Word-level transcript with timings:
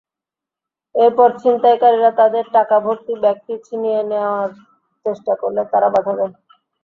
এরপর 0.95 1.29
ছিনতাইকারীরা 1.41 2.11
তাঁদের 2.19 2.45
টাকাভর্তি 2.53 3.13
ব্যাগটি 3.23 3.53
ছিনিয়ে 3.67 4.01
নেওয়ার 4.11 4.49
চেষ্টা 5.05 5.33
করলে 5.41 5.61
তাঁরা 5.71 5.89
বাধা 5.95 6.13
দেন। 6.19 6.31